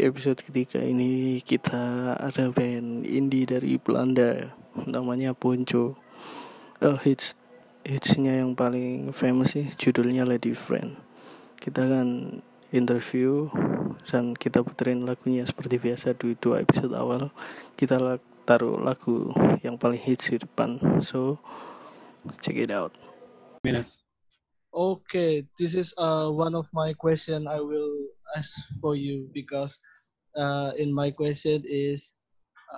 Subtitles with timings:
[0.00, 4.48] Di episode ketiga ini kita ada band indie dari Belanda,
[4.88, 5.92] namanya Ponco.
[6.80, 7.36] Uh, hits
[7.84, 10.96] hitsnya yang paling famous sih judulnya Lady Friend.
[11.60, 12.40] Kita akan
[12.72, 13.52] interview
[14.08, 17.28] dan kita puterin lagunya seperti biasa di dua episode awal.
[17.76, 18.00] Kita
[18.48, 20.80] taruh lagu yang paling hits di depan.
[21.04, 21.44] So
[22.40, 22.96] check it out.
[23.60, 24.00] Minutes.
[24.72, 29.80] Okay, this is uh, one of my question I will ask for you because
[30.36, 32.18] uh, in my question is,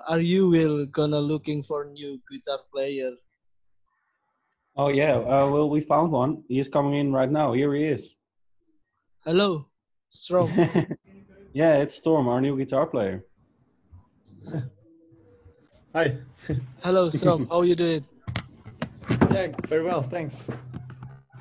[0.08, 3.12] are you will gonna looking for new guitar player?
[4.74, 6.44] Oh yeah, uh, well we found one.
[6.48, 7.52] He is coming in right now.
[7.52, 8.16] Here he is.
[9.24, 9.68] Hello,
[10.08, 10.50] Storm.
[11.52, 13.24] yeah, it's Storm, our new guitar player.
[15.94, 16.16] Hi.
[16.82, 17.46] Hello, Storm.
[17.50, 18.04] How you doing?
[19.30, 20.48] Yeah, very well, thanks.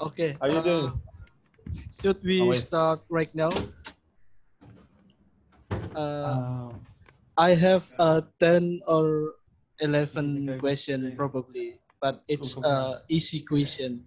[0.01, 0.35] Okay.
[0.41, 1.01] How you uh, doing?
[2.01, 3.49] Should we Oh, start right now?
[5.95, 6.69] Uh, Uh,
[7.37, 9.35] I have a 10 or
[9.79, 14.05] 11 question probably, but it's a easy question.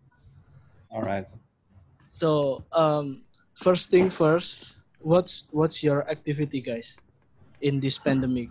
[0.90, 1.26] All right.
[2.06, 3.24] So, um,
[3.56, 7.06] first thing first, what's what's your activity, guys,
[7.60, 8.50] in this pandemic?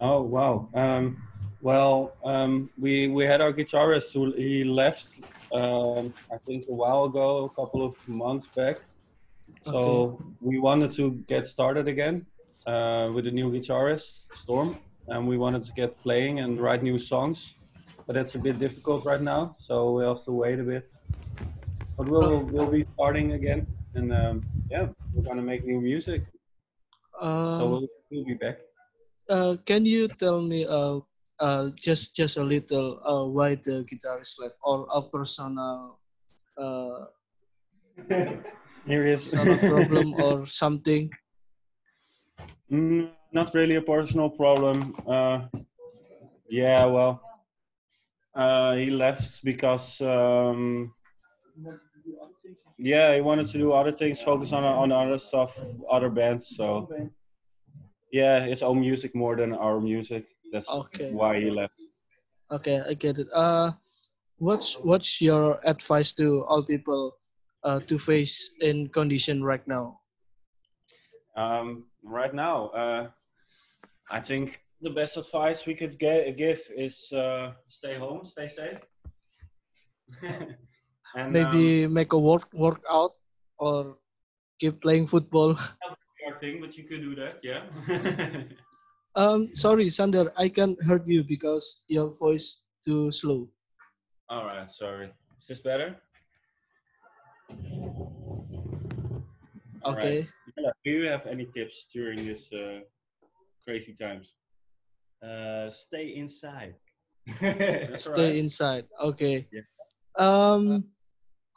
[0.00, 0.68] Oh wow.
[0.74, 1.22] Um,
[1.60, 5.06] well, um, we we had our guitarist who he left.
[5.52, 8.76] Um, I think a while ago, a couple of months back.
[9.64, 12.26] So we wanted to get started again
[12.66, 14.78] uh, with a new guitarist, Storm,
[15.08, 17.54] and we wanted to get playing and write new songs.
[18.06, 20.90] But it's a bit difficult right now, so we have to wait a bit.
[21.96, 26.24] But we'll we'll be starting again, and um, yeah, we're gonna make new music.
[27.14, 28.58] So Uh, we'll, we'll be back.
[29.28, 30.98] uh, can you tell me uh,
[31.38, 36.00] uh, just just a little uh, why the guitarist left or a personal
[36.58, 37.06] uh,
[38.90, 39.28] Here is.
[39.30, 41.10] personal problem or something?
[42.72, 44.96] Mm, not really a personal problem.
[45.06, 45.46] Uh,
[46.50, 47.22] yeah, well,
[48.34, 50.92] uh, he left because um,
[52.78, 55.56] yeah, he wanted to do other things, focus on on other stuff,
[55.88, 56.48] other bands.
[56.56, 56.88] So
[58.10, 60.24] yeah, his own music more than our music.
[60.52, 61.12] That's Okay.
[61.12, 61.78] why he left.
[62.50, 63.28] Okay, I get it.
[63.32, 63.70] Uh,
[64.38, 67.19] what's what's your advice to all people
[67.64, 70.00] uh, to face in condition right now?
[71.36, 73.08] Um, right now, uh,
[74.10, 78.78] I think the best advice we could ge- give is uh, stay home, stay safe.
[80.22, 80.56] and,
[81.14, 83.12] um, Maybe make a work workout
[83.58, 83.96] or
[84.58, 85.56] keep playing football.
[86.40, 87.62] thing, but you could do that, yeah.
[89.16, 93.48] Um, sorry, Sander, I can't hear you because your voice too slow.
[94.28, 95.10] All right, sorry.
[95.36, 95.96] Is this better?
[99.82, 100.20] All Okay.
[100.20, 100.32] right.
[100.58, 102.80] Yeah, Do you have any tips during this uh,
[103.64, 104.34] crazy times?
[105.22, 106.74] uh, stay inside.
[107.94, 108.40] Stay right.
[108.40, 108.84] inside.
[109.00, 109.46] Okay.
[109.52, 109.66] Yeah.
[110.16, 110.88] Um.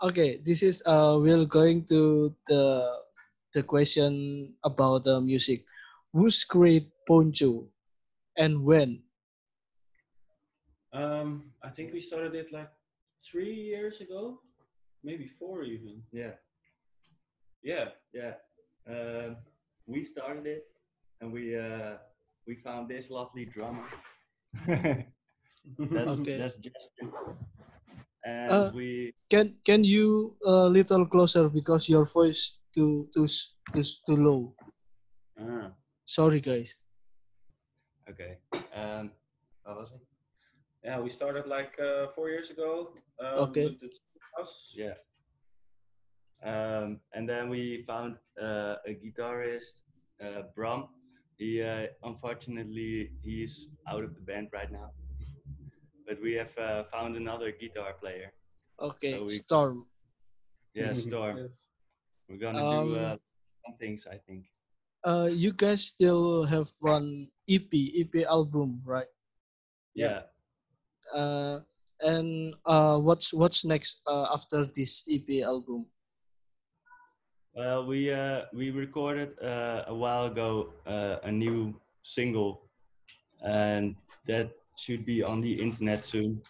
[0.04, 0.40] Okay.
[0.44, 1.18] This is uh.
[1.22, 2.92] We're going to the
[3.54, 5.64] the question about the music.
[6.12, 7.66] Who's create Poncho,
[8.38, 9.02] and when?
[10.94, 12.70] Um, I think we started it like
[13.26, 14.44] three years ago,
[15.04, 16.02] maybe four even.
[16.12, 16.34] Yeah,
[17.64, 17.90] Yeah.
[18.14, 18.34] yeah.
[18.88, 19.38] Um,
[19.88, 20.64] we started it,
[21.22, 21.98] and we uh,
[22.48, 23.86] we found this lovely drummer.
[25.80, 26.38] That's Okay.
[26.40, 27.08] that's Justin.
[28.26, 33.28] And Uh, we Can can you a little closer because your voice too too
[33.74, 34.56] too too low.
[35.40, 35.72] Ah.
[36.06, 36.84] Sorry, guys.
[38.12, 38.38] okay.
[38.76, 39.12] Um,
[39.64, 40.04] what was it?
[40.84, 42.92] Yeah, we started like uh, four years ago.
[43.24, 43.64] Um, Okay.
[43.72, 44.03] with the house.
[44.76, 44.94] Yeah.
[46.44, 49.84] Um, and then we found uh, a guitarist,
[50.24, 50.88] uh, Bram.
[51.38, 54.92] He uh, unfortunately he's out of the band right now,
[56.08, 58.32] but we have uh, found another guitar player.
[58.80, 59.88] Okay, So we- Storm.
[60.74, 60.94] Yeah.
[61.08, 61.38] Storm.
[61.38, 61.68] Yes.
[62.30, 63.18] We're gonna Um, do uh,
[63.66, 64.46] some things, I think.
[65.04, 69.08] Uh, you guys still have one EP EP album, right?
[69.96, 70.24] Yeah.
[71.14, 71.60] Uh,
[72.04, 75.88] and uh, what's what's next uh, after this EP album?
[77.56, 82.68] Well, we uh, we recorded uh, a while ago uh, a new single,
[83.42, 83.96] and
[84.28, 86.42] that should be on the internet soon.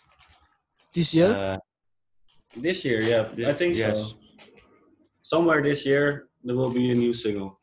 [0.93, 1.29] This year?
[1.31, 1.57] Uh,
[2.53, 3.97] This year, yeah, I Thi- think yes.
[3.97, 4.17] so.
[5.25, 7.57] Somewhere this year there will be a new single.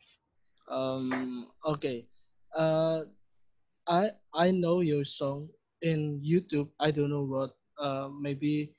[0.66, 2.10] Um, okay.
[2.50, 3.06] Uh,
[3.86, 5.46] I I know your song
[5.78, 6.74] in YouTube.
[6.82, 7.54] I don't know what.
[7.80, 8.76] Uh, maybe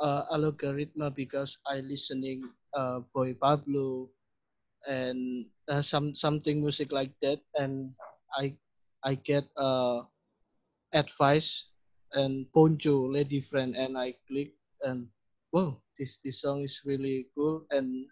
[0.00, 4.10] uh, algorithm because I listening uh, Boy Pablo
[4.88, 5.46] and
[5.80, 7.94] some something music like that, and
[8.36, 8.58] I
[9.04, 9.44] I get
[10.92, 11.70] advice
[12.12, 15.10] and Poncho Lady Friend, and I click and
[15.50, 18.06] whoa, this this song is really cool and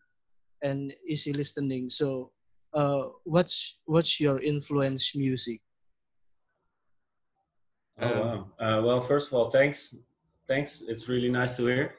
[0.63, 1.91] and easy listening.
[1.91, 2.33] So,
[2.75, 5.63] uh, what's what's your influence music?
[8.01, 8.53] Oh wow.
[8.59, 9.95] Uh, well, first of all, thanks,
[10.49, 10.83] thanks.
[10.89, 11.95] It's really nice to hear.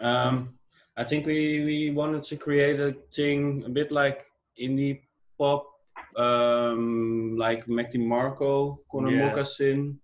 [0.00, 0.54] Um,
[0.96, 4.24] I think we we wanted to create a thing a bit like
[4.58, 5.00] indie
[5.38, 5.66] pop,
[6.16, 9.20] um, like Mac DeMarco, Connan Yeah.
[9.32, 9.98] Mockasin,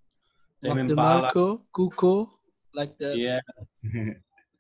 [0.63, 1.31] Tame Mark Impala.
[1.31, 2.29] DeMarco, Cuco,
[2.75, 3.17] like that.
[3.17, 3.41] Yeah,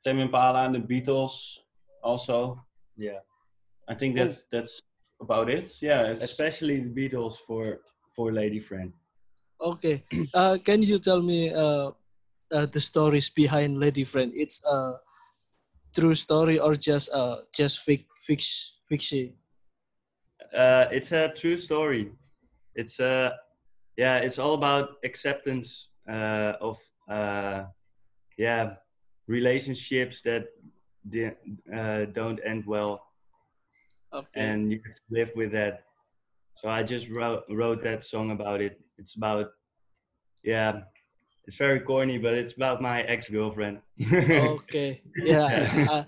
[0.04, 1.58] Tame Impala and the Beatles
[2.02, 2.62] also.
[2.96, 3.20] yeah.
[3.88, 4.82] I think that's that's
[5.20, 5.70] about it.
[5.80, 7.80] Yeah, it's Especially the Beatles for
[8.16, 8.92] for Lady Friend.
[9.60, 10.02] Okay.
[10.34, 11.90] Uh, can you tell me uh,
[12.52, 14.32] uh, the stories behind Lady Friend?
[14.34, 14.94] It's a
[15.94, 19.34] true story or just uh just fic fix fiction?
[20.56, 22.10] Uh, it's a true story.
[22.74, 23.30] It's uh,
[23.96, 26.78] yeah, it's all about acceptance uh, of
[27.10, 27.64] uh,
[28.38, 28.74] yeah
[29.28, 30.46] relationships that
[31.72, 33.02] uh, don't end well,
[34.12, 34.56] Okay.
[34.56, 35.84] and you have to live with that.
[36.54, 38.80] So I just wrote wrote that song about it.
[38.98, 39.50] It's about
[40.44, 40.82] yeah,
[41.46, 43.78] it's very corny, but it's about my ex girlfriend.
[44.12, 45.00] okay.
[45.22, 45.46] Yeah.
[45.88, 46.04] I,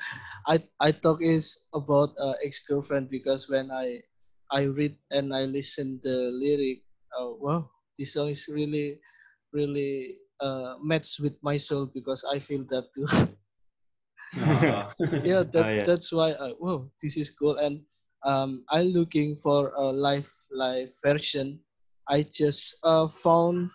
[0.46, 4.02] I I talk is about uh, ex girlfriend because when I
[4.50, 6.82] I read and I listen the lyric,
[7.14, 8.98] oh wow, this song is really
[9.54, 13.06] really uh match with my soul because I feel that too.
[14.36, 14.92] Ah.
[15.24, 15.84] yeah, that, yeah.
[15.84, 17.56] that's why I, whoa, this is cool.
[17.56, 17.80] And
[18.26, 21.60] um, I'm looking for a live live version.
[22.08, 23.70] I just uh, found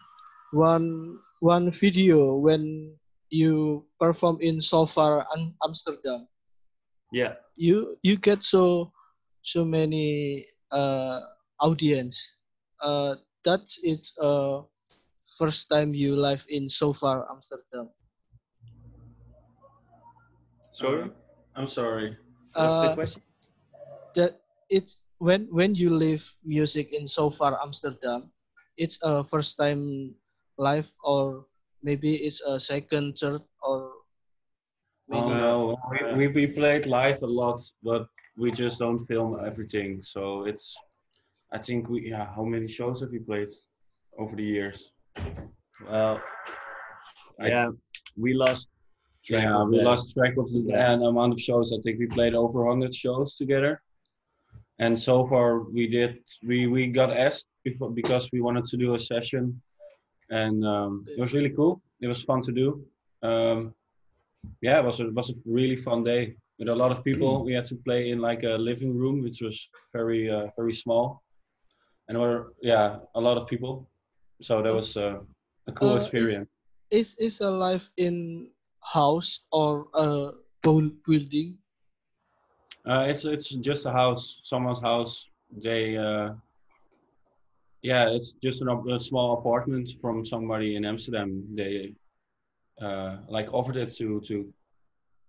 [0.51, 2.95] one one video when
[3.29, 5.27] you perform in Sofar
[5.63, 6.27] Amsterdam.
[7.11, 7.35] yeah.
[7.55, 8.91] You you get so
[9.43, 11.19] so many uh,
[11.59, 12.39] audience.
[12.81, 14.63] Uh, that's it's uh
[15.37, 17.91] first time you live in Sofar Amsterdam.
[20.71, 21.03] Sorry.
[21.03, 21.07] Uh,
[21.55, 22.17] I'm sorry.
[22.55, 23.21] What's the Uh, question?
[24.15, 28.31] that it's when when you live music in Sofar Amsterdam,
[28.77, 30.15] it's a first time
[30.57, 31.45] live or
[31.81, 33.91] maybe it's a second, third, or
[35.11, 38.07] Oh no, we, we we played live a lot, but
[38.37, 40.01] we just don't film everything.
[40.01, 40.73] So it's,
[41.51, 42.25] I think we yeah.
[42.35, 43.49] How many shows have we played
[44.17, 44.93] over the years?
[45.87, 46.21] Well,
[47.39, 47.69] I- yeah,
[48.17, 48.69] we lost
[49.25, 49.83] track yeah, of we that.
[49.83, 50.93] lost track of the Yeah.
[50.93, 51.73] amount of shows.
[51.73, 53.81] I think we played over 100 shows together.
[54.79, 56.11] And so far, we did.
[56.47, 59.61] We we got asked before because we wanted to do a session,
[60.41, 61.73] and um, it was really cool.
[62.01, 62.67] It was fun to do.
[63.29, 63.59] Um,
[64.61, 67.43] yeah, it was a, it was a really fun day with a lot of people.
[67.45, 69.57] we had to play in like a living room, which was
[69.93, 71.21] very uh, very small,
[72.07, 73.73] and were yeah a lot of people.
[74.41, 75.19] So that was uh,
[75.67, 76.49] a cool Uh, experience.
[76.91, 78.49] is is a live in
[78.93, 80.31] house or a
[80.63, 81.57] buil- building?
[82.85, 85.29] Uh, it's it's just a house, someone's house.
[85.63, 86.33] They, uh,
[87.83, 91.43] yeah, it's just an, a small apartment from somebody in Amsterdam.
[91.53, 91.93] They,
[92.81, 94.51] uh, like offered it to to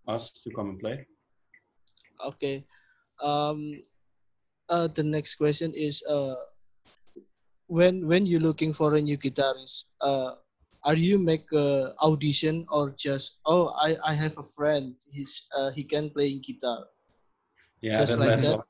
[0.06, 1.06] us to come and play.
[2.24, 2.64] Okay.
[3.20, 3.82] Um.
[4.70, 6.32] Uh, the next question is uh,
[7.66, 10.40] when when you're looking for a new guitarist, uh,
[10.84, 15.70] are you make a audition or just oh I I have a friend he's uh,
[15.72, 16.86] he can play guitar.
[17.84, 18.64] Yeah, Just like that?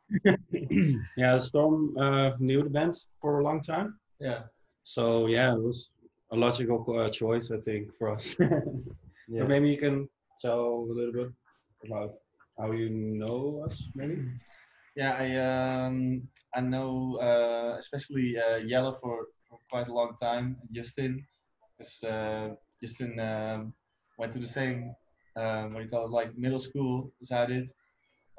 [1.17, 3.95] yeah, Storm uh, knew the band for a long time.
[4.19, 4.51] Yeah.
[4.83, 5.93] So yeah, it was
[6.33, 8.35] a logical uh, choice, I think, for us.
[9.27, 9.41] Yeah.
[9.41, 10.07] But maybe you can
[10.39, 11.31] tell a little bit
[11.87, 12.13] about
[12.59, 14.21] how you know us, maybe.
[15.01, 20.61] Yeah, I um I know uh, especially uh, Jelle for, for quite a long time.
[20.77, 21.25] Justin,
[21.73, 22.53] because uh,
[22.83, 23.73] Justin um,
[24.19, 24.93] went to the same
[25.41, 27.71] um, what do you call it like middle school as I did,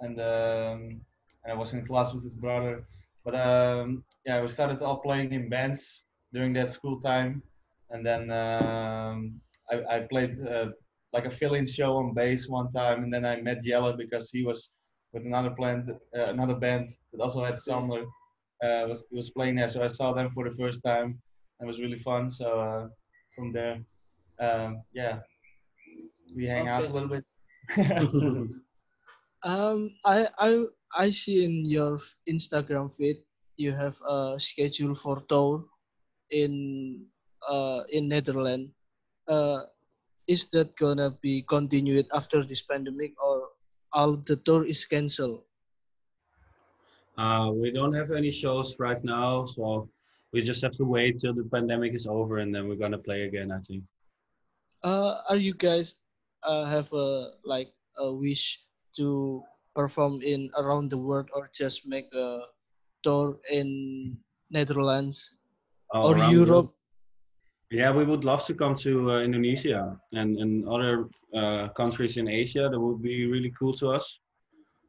[0.01, 1.01] and um,
[1.43, 2.85] and I was in class with his brother.
[3.23, 7.41] But um, yeah, we started all playing in bands during that school time,
[7.89, 10.67] and then um, I, I played uh,
[11.13, 14.43] like a fill-in show on bass one time, and then I met Jelle because he
[14.43, 14.71] was
[15.13, 18.03] with another band, uh, another band that also had Sander
[18.63, 19.69] uh, was was playing there.
[19.69, 21.19] So I saw them for the first time.
[21.59, 22.29] And it was really fun.
[22.29, 22.87] So uh,
[23.33, 23.79] from there,
[24.39, 25.19] um, yeah,
[26.35, 27.23] we hang out a little bit.
[29.45, 30.49] Um, I I
[30.97, 33.21] I see in your Instagram feed
[33.61, 35.69] you have a schedule for tour
[36.33, 37.05] in
[37.45, 38.73] uh in Netherlands.
[39.29, 39.69] Uh,
[40.25, 43.53] is that gonna be continued after this pandemic or
[43.93, 45.45] all the tour is cancelled?
[47.15, 49.87] Uh, we don't have any shows right now, so
[50.33, 53.29] we just have to wait till the pandemic is over, and then we're gonna play
[53.29, 53.53] again.
[53.53, 53.85] I think.
[54.81, 56.01] Uh, are you guys
[56.41, 57.69] uh, have a like
[58.01, 58.65] a wish
[58.97, 59.43] to
[59.75, 62.41] perform in around the world or just make a
[63.03, 64.17] tour in
[64.49, 65.37] Netherlands
[65.93, 66.31] Oh, or.
[66.31, 66.71] Europe?
[67.71, 72.27] Yeah, we would love to come to uh, Indonesia and, and other uh, countries in
[72.27, 72.69] Asia.
[72.69, 74.19] That would be really cool to us.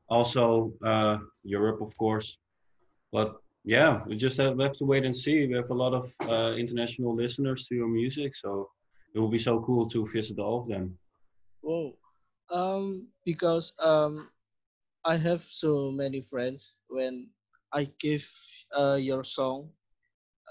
[0.09, 2.39] Also, uh, Europe, of course.
[3.13, 5.47] But yeah, we just have, we have to wait and see.
[5.47, 8.69] We have a lot of uh, international listeners to your music, so
[9.15, 10.97] it will be so cool to visit all of them.
[11.63, 11.95] Whoa.
[12.51, 14.31] Um, because um,
[15.05, 16.81] I have so many friends.
[16.89, 17.31] When
[17.73, 18.25] I give
[18.77, 19.71] uh, your song,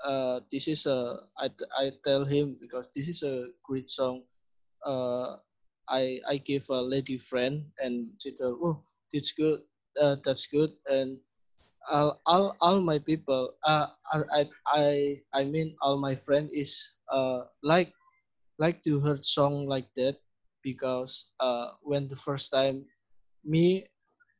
[0.06, 4.24] uh, this is a I, I tell him because this is a great song.
[4.86, 5.38] Uh,
[5.90, 8.78] I I give a lady friend and she told, oh,
[9.14, 9.62] that's good,
[10.02, 11.20] uh, that's good, and
[11.90, 14.86] all all, all my people, uh, I I I
[15.34, 17.94] I mean all my friend is uh like
[18.60, 20.18] like to hear song like that
[20.66, 22.82] because uh when the first time
[23.46, 23.86] me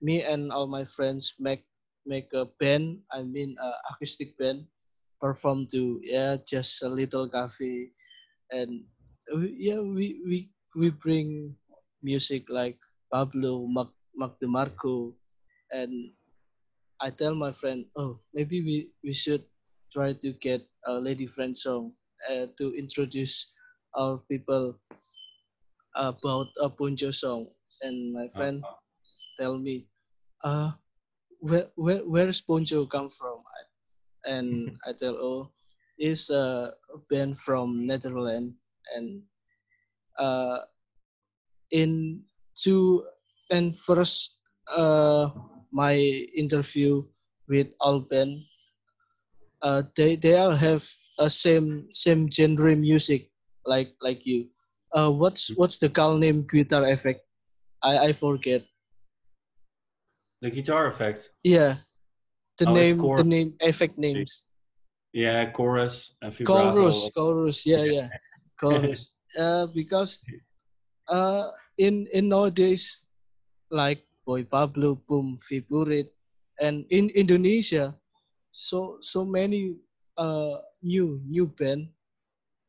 [0.02, 1.62] me and all my friends make
[2.10, 4.66] make a band i mean a acoustic band
[5.22, 7.94] perform to yeah just a little cafe
[8.52, 8.84] and
[9.38, 10.38] we, yeah we we
[10.76, 11.54] we bring
[12.02, 12.78] music like
[13.14, 15.14] pablo Mac, Mac DeMarco.
[15.72, 16.12] And
[17.02, 19.44] i tell my friend oh maybe we we should
[19.92, 21.94] try to get a lady friend song
[22.30, 23.54] uh, to introduce
[23.96, 24.76] our people
[25.96, 27.48] about a poncho song.
[27.82, 28.64] And my Uh, friend
[29.40, 29.88] tell me
[30.44, 30.72] uh
[31.40, 33.40] where, where where's poncho come from?
[34.26, 35.52] And i tell oh
[35.98, 36.72] it's a
[37.10, 38.56] band from netherlands.
[38.96, 39.24] And
[40.20, 40.60] uh
[41.72, 42.24] in
[42.56, 43.04] two
[43.52, 44.38] and first
[44.76, 45.30] uh
[45.72, 45.96] my
[46.36, 47.04] interview
[47.48, 48.42] with all band
[49.62, 50.84] uh they they all have
[51.20, 53.30] a same same genre music
[53.66, 54.48] like like you
[54.96, 57.22] uh what's what's the call name guitar effect?
[57.84, 58.64] I i forget.
[60.42, 61.76] The guitar effect, yeah.
[62.60, 64.48] The Oh, name the name effect names.
[65.14, 66.72] Yeah, chorus and vibrato.
[66.80, 67.66] chorus chorus.
[67.68, 68.10] Yeah yeah.
[68.60, 69.12] chorus.
[69.36, 70.24] Uh because
[71.12, 73.04] uh in in nowadays
[73.68, 76.08] like boy pablo Phum Viphurit,
[76.64, 77.92] and in indonesia
[78.56, 79.76] so so many
[80.16, 81.92] uh new new band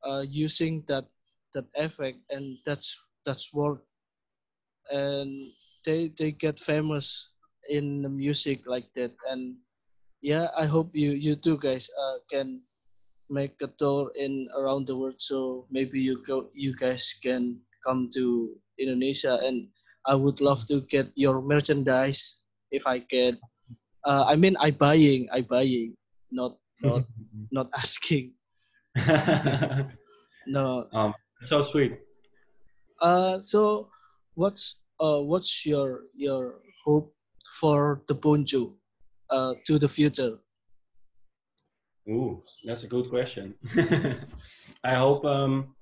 [0.02, 1.06] uh using that
[1.56, 2.92] that effect and that's
[3.25, 3.80] that's what
[4.92, 5.48] and
[5.88, 7.32] they they get famous
[7.72, 9.10] in the music like that.
[9.32, 9.56] And
[10.25, 12.60] yeah i hope you you two guys uh can
[13.28, 15.20] make a tour in around the world.
[15.20, 19.40] So maybe you go you guys can come to indonesia.
[19.40, 19.72] And
[20.06, 23.40] i would love to get your merchandise if i can.
[24.04, 25.96] Uh, i mean i buying i buying
[26.30, 27.08] not not
[27.56, 28.36] not asking.
[30.46, 30.86] No.
[30.92, 31.98] Um, so sweet.
[33.00, 33.88] uh so
[34.34, 37.14] what's uh what's your your hope
[37.60, 38.72] for the poncho
[39.30, 40.38] uh to the future
[42.08, 43.54] Ooh, that's a good question.
[44.84, 45.74] I hope, um,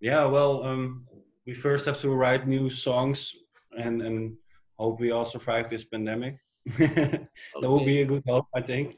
[0.00, 1.06] yeah, well, um,
[1.46, 3.36] we first have to write new songs
[3.78, 4.36] and, and
[4.78, 6.38] hope we all survive this pandemic.
[6.78, 8.96] that would be a good hope, I think.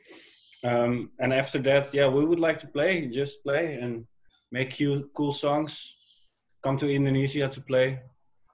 [0.65, 4.07] Um, and after that, yeah, we would like to play, just play and
[4.53, 5.97] make you cool songs.
[6.63, 7.99] Come to Indonesia to play.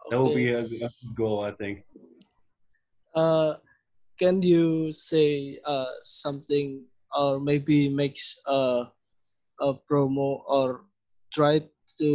[0.08, 1.84] That would be a, a good goal, I think.
[3.14, 3.58] uh
[4.18, 6.84] can you say uh something
[7.18, 8.86] or maybe makes a
[9.58, 10.86] a promo or
[11.34, 11.58] try
[11.98, 12.10] to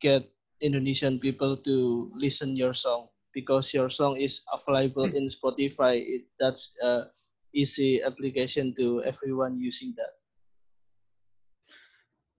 [0.00, 0.26] get
[0.60, 6.74] indonesian people to listen your song because your song is available in spotify it, that's
[6.82, 7.06] a
[7.54, 10.17] easy application to everyone using that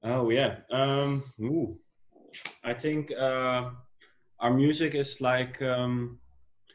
[0.04, 0.58] Oh yeah.
[0.72, 1.78] Um, ooh.
[2.64, 3.70] I think uh,
[4.40, 6.20] our music is like um,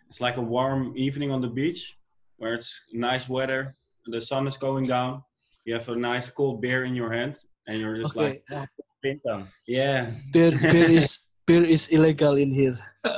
[0.09, 1.97] it's like a warm evening on the beach
[2.37, 3.75] where it's nice weather,
[4.07, 5.23] the sun is going down.
[5.65, 8.69] You have a nice cold beer in your hand, and you're just okay like,
[9.05, 9.49] Bintang.
[9.67, 10.11] yeah.
[10.33, 12.79] beer beer is beer is illegal in here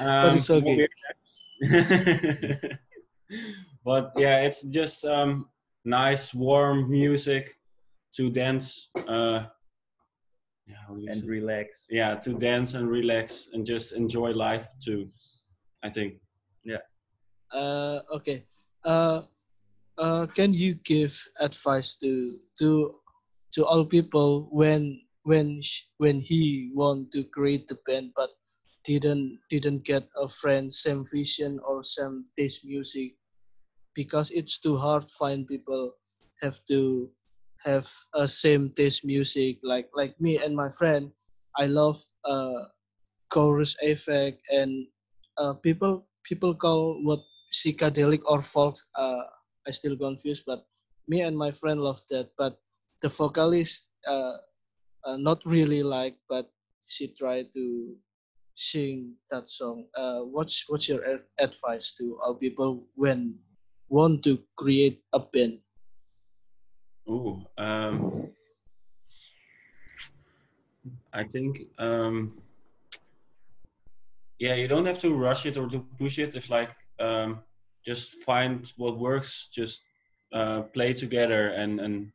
[0.00, 0.88] Um, it's okay.
[3.84, 5.48] but yeah, it's just um,
[5.84, 7.54] nice warm music
[8.16, 8.90] to dance.
[9.08, 9.46] Uh,
[10.66, 11.26] yeah, how do you And say?
[11.26, 11.86] relax.
[11.90, 15.08] yeah to dance and relax and just enjoy life too
[15.82, 16.22] i think
[16.64, 16.82] Yeah.
[17.52, 18.46] uh okay
[18.84, 19.22] uh
[19.98, 22.94] uh can you give advice to to
[23.54, 28.30] to all people when when sh- when he want to create the band but
[28.86, 33.18] didn't didn't get a friend same vision or same taste music
[33.94, 35.92] because it's too hard find people
[36.40, 37.10] have to
[37.64, 39.58] have a same taste music.
[39.62, 41.10] Like like me and my friend
[41.58, 42.62] i love uh
[43.30, 44.86] chorus effect and
[45.38, 47.20] uh people people call what
[47.52, 49.22] psychedelic or folk uh
[49.66, 50.64] i still confused but
[51.08, 52.30] me and my friend love that.
[52.38, 52.56] But
[53.02, 54.36] the vocalist uh,
[55.04, 56.50] uh not really like but
[56.86, 57.96] she tried to
[58.54, 59.86] sing that song.
[59.96, 61.02] Uh what's what's your
[61.38, 63.38] advice to our people when
[63.88, 65.60] want to create a band
[67.08, 68.28] Ooh, um,
[71.12, 72.40] I think, um,
[74.38, 76.34] yeah, you don't have to rush it or to push it.
[76.34, 77.40] It's like um,
[77.84, 79.48] just find what works.
[79.54, 79.80] Just
[80.32, 82.12] uh, play together and and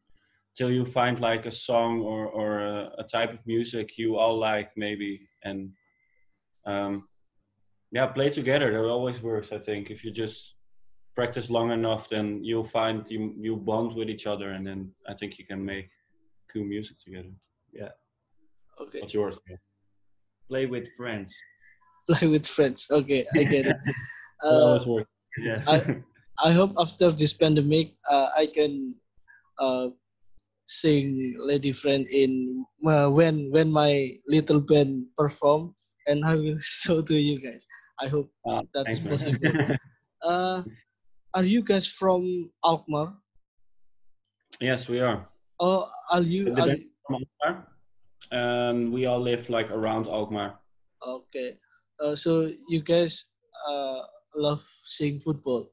[0.58, 4.38] till you find like a song or or a, a type of music you all
[4.38, 5.72] like maybe and
[6.66, 7.08] um,
[7.92, 8.72] yeah, play together.
[8.72, 9.52] That always works.
[9.52, 10.57] I think if you just
[11.18, 14.80] practice long enough, then you'll find you you bond with each other, and then
[15.12, 15.90] I think you can make
[16.54, 17.34] cool music together.
[17.74, 17.92] Yeah.
[18.80, 19.36] Okay What's yours?
[20.48, 21.32] Play with friends.
[22.10, 23.76] play with friends okay i get it
[24.44, 25.12] That uh, always works.
[25.50, 25.60] Yeah.
[25.68, 26.04] I-
[26.50, 28.94] I hope after this pandemic, uh, I can
[29.58, 29.90] uh,
[30.70, 33.92] sing Lady Friend in uh, when when my
[34.30, 35.74] little band perform,
[36.06, 37.66] and I will show to you guys.
[37.98, 39.34] I hope Ah, that's thanks, man.
[39.34, 39.78] possible.
[41.34, 43.14] Are you guys from Alkmaar?
[44.60, 45.28] yes, we are.
[45.60, 46.54] Or are you?
[46.54, 47.68] The Are you From Alkmaar.
[48.32, 50.60] And we all live like around Alkmaar.
[51.06, 51.52] okay?
[52.04, 53.26] Uh, so you guys
[53.70, 54.02] uh,
[54.36, 55.72] love seeing football?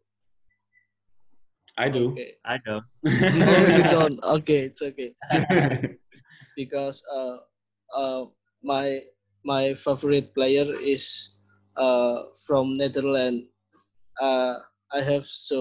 [1.77, 2.13] I do.
[2.13, 2.31] Okay.
[2.45, 2.81] I do.
[3.07, 4.23] Oh, you don't?
[4.23, 5.15] Okay, it's okay.
[6.57, 7.37] because uh,
[7.95, 8.27] uh,
[8.63, 9.01] my
[9.45, 11.37] my favorite player is
[11.77, 13.51] uh, from Netherlands.
[14.21, 14.55] Uh,
[14.95, 15.61] I have so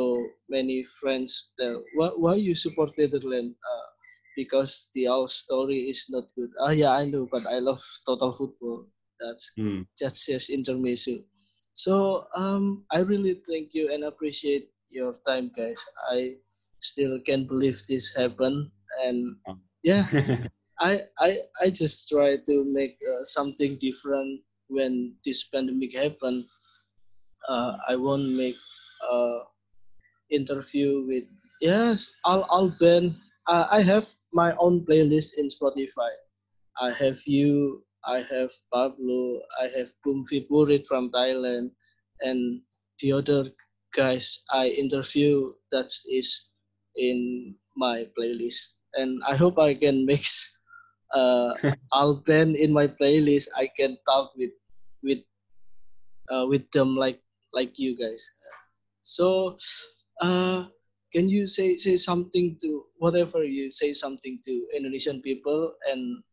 [0.50, 3.56] many friends that why, why you support Netherlands?
[3.58, 3.88] Uh,
[4.36, 6.50] because the all story is not good.
[6.62, 8.88] Ah, yeah, I know, but I love total football.
[9.20, 9.84] That's Hmm.
[9.98, 11.26] just just intermezzo.
[11.74, 15.82] So um, I really thank you and appreciate your time, guys.
[16.12, 16.38] I
[16.82, 18.72] still can't believe this happened,
[19.06, 19.58] and Oh.
[19.84, 20.06] yeah,
[20.80, 26.46] I I I just try to make uh, something different when this pandemic happened.
[27.48, 28.56] Uh, I won't make
[29.12, 29.40] uh,
[30.32, 31.24] interview with
[31.62, 33.16] yes all band.
[33.48, 36.12] Uh, I have my own playlist in Spotify.
[36.80, 37.84] I have you.
[38.06, 39.40] I have Pablo.
[39.60, 41.72] I have Phum Viphurit from Thailand,
[42.22, 42.62] and
[43.00, 43.52] the other
[43.96, 46.50] guys I interview that is
[46.96, 48.78] in my playlist.
[48.96, 50.50] And I hope I can mix
[51.14, 51.54] uh,
[51.94, 53.48] Alban in my playlist.
[53.58, 54.52] I can talk with
[55.04, 55.22] with
[56.32, 57.22] uh, with them like
[57.54, 58.24] like you guys.
[59.04, 59.58] So,
[60.22, 60.66] uh,
[61.12, 66.24] can you say say something to whatever you say something to Indonesian people and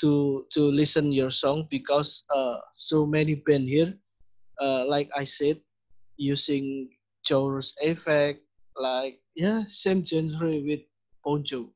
[0.00, 3.94] to to listen your song because uh, so many band here,
[4.60, 5.62] uh, like I said,
[6.18, 6.90] using
[7.22, 8.42] chorus effect,
[8.76, 10.80] like yeah, same genre with
[11.24, 11.70] Poncho.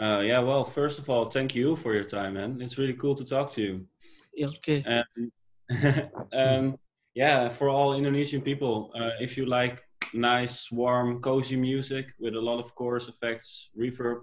[0.00, 2.60] Uh, yeah, well, first of all, thank you for your time, man.
[2.60, 3.86] It's really cool to talk to you.
[4.34, 4.84] Yeah, okay.
[4.86, 5.30] And
[6.32, 6.78] um,
[7.18, 9.82] yeah, for all Indonesian people, uh, if you like
[10.14, 14.20] nice, warm, cozy music with a lot of chorus effects, reverb,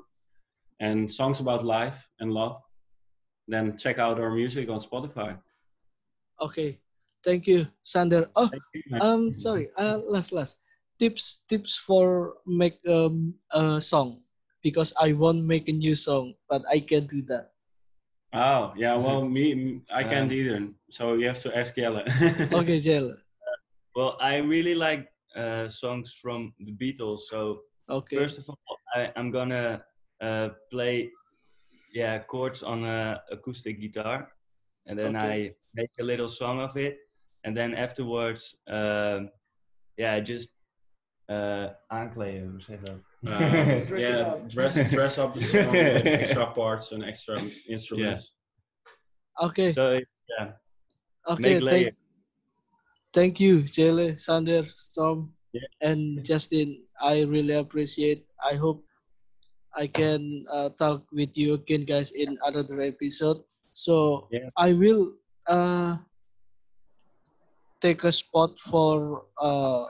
[0.80, 2.56] and songs about life and love,
[3.50, 5.38] then check out our music on Spotify.
[6.40, 6.80] Okay,
[7.26, 8.30] thank you, Sander.
[8.38, 9.68] Oh, you, um, sorry.
[9.76, 10.64] Uh, last, last
[10.98, 14.24] tips, tips for make um a song
[14.64, 17.55] because I won't make a new song, but I can't do that.
[18.36, 20.68] Oh, yeah, well, me, I can't Um, either.
[20.92, 22.04] So you have to ask Jelle.
[22.52, 23.16] Okay, Jel.
[23.96, 27.20] Well, I really like uh, songs from the Beatles.
[27.32, 28.18] So Okay.
[28.18, 29.84] first of all, I, I'm gonna
[30.22, 31.10] uh, play
[31.94, 34.28] yeah chords on a acoustic guitar,
[34.88, 35.48] and then Okay.
[35.48, 36.98] I make a little song of it,
[37.46, 39.30] and then afterwards, um,
[39.98, 40.50] yeah, just
[41.30, 43.00] uh, aankleden, hoe zeg dat?
[43.28, 44.50] Uh, Dress yeah, up.
[44.50, 48.34] dress dress up the song with extra parts and extra instruments.
[49.42, 49.74] Okay.
[49.74, 50.00] so
[50.38, 50.52] yeah,
[51.28, 51.60] okay.
[51.60, 51.96] Thank,
[53.14, 55.64] thank you, Jelle, Sander, Storm, Yes.
[55.82, 56.84] and Justin.
[57.02, 58.26] I really appreciate.
[58.44, 58.84] I hope
[59.76, 63.38] I can uh, talk with you again, guys, in another episode.
[63.74, 64.50] So Yeah.
[64.58, 65.14] I will
[65.48, 65.98] uh,
[67.82, 69.86] take a spot for uh,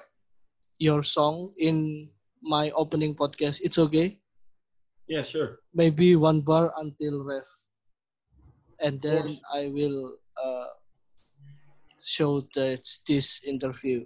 [0.77, 2.09] your song in
[2.45, 3.61] my opening podcast.
[3.65, 4.21] It's okay.
[5.09, 5.59] Yeah, sure.
[5.73, 7.49] Maybe one bar until ref,
[8.79, 9.41] and then.
[9.53, 10.69] I will uh,
[12.01, 14.05] show that this interview.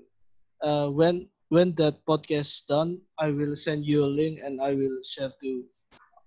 [0.63, 4.99] uh, when when that podcast done, I will send you a link and I will
[5.03, 5.63] share to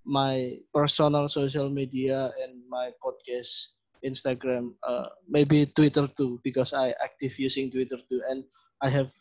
[0.04, 7.38] my personal social media and my podcast Instagram, uh, maybe Twitter too, because I active
[7.38, 8.42] using Twitter too, and
[8.82, 9.12] I have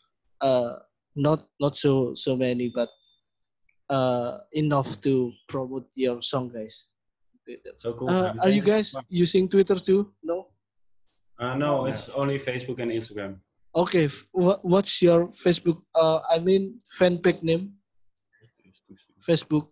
[0.42, 0.82] uh,
[1.16, 2.88] not not so so many, but
[3.90, 6.92] uh, enough to promote your song, guys.
[7.76, 8.08] So cool.
[8.08, 10.12] Uh, are you guys using Twitter too?
[10.22, 10.48] No.
[11.38, 13.36] Uh, no, it's only Facebook and Instagram.
[13.74, 14.08] Okay.
[14.32, 15.82] What, what's your Facebook?
[15.94, 17.72] Uh, I mean, fan page name.
[19.28, 19.68] Facebook.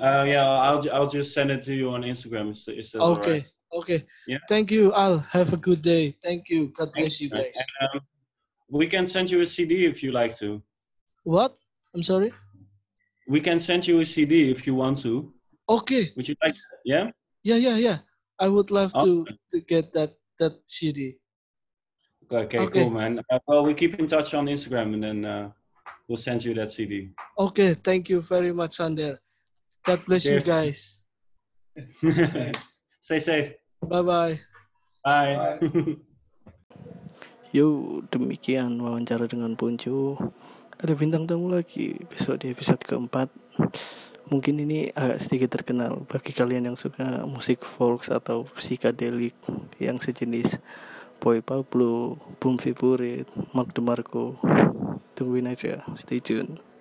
[0.00, 2.50] Uh, yeah, I'll I'll just send it to you on Instagram.
[2.50, 3.44] It's, it's Okay.
[3.72, 4.02] Okay.
[4.26, 4.38] Yeah.
[4.48, 5.18] Thank you, Al.
[5.18, 6.16] Have a good day.
[6.22, 6.72] Thank you.
[6.76, 7.56] God bless you guys.
[7.80, 8.00] Um,
[8.68, 10.62] we can send you a CD if you like to.
[11.24, 11.56] What?
[11.94, 12.32] I'm sorry.
[13.28, 15.32] We can send you a CD if you want to.
[15.68, 16.12] Okay.
[16.16, 16.54] Would you like?
[16.84, 17.10] Yeah.
[17.42, 17.98] Yeah, yeah, yeah.
[18.38, 19.36] I would love to Okay.
[19.52, 21.16] to get that that CD.
[22.32, 22.80] Okay, Okay.
[22.80, 23.20] cool, man.
[23.30, 25.50] Uh, well, we keep in touch on Instagram, and then uh,
[26.08, 27.10] we'll send you that CD.
[27.38, 27.74] Okay.
[27.74, 29.16] Thank you very much, Sander.
[29.84, 31.04] God bless you guys.
[33.00, 33.52] Stay safe.
[33.82, 34.40] Bye bye.
[35.04, 35.58] Bye.
[37.54, 40.18] Yo, demikian wawancara dengan Ponco.
[40.74, 43.30] Ada bintang tamu lagi besok di episode keempat.
[44.26, 49.38] Mungkin ini agak sedikit terkenal bagi kalian yang suka musik folk atau psychedelic
[49.78, 50.58] yang sejenis
[51.22, 54.34] Boy Pablo, Boom Favorite, Mark DeMarco.
[55.14, 56.73] Tungguin aja, stay tune.